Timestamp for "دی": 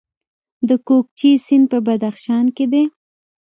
2.71-2.83